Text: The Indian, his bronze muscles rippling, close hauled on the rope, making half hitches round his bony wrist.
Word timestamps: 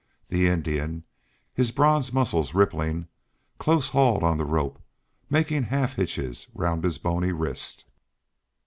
The 0.29 0.47
Indian, 0.47 1.03
his 1.53 1.69
bronze 1.69 2.11
muscles 2.11 2.55
rippling, 2.55 3.07
close 3.59 3.89
hauled 3.89 4.23
on 4.23 4.37
the 4.37 4.45
rope, 4.45 4.81
making 5.29 5.65
half 5.65 5.93
hitches 5.93 6.47
round 6.55 6.83
his 6.83 6.97
bony 6.97 7.31
wrist. 7.31 7.85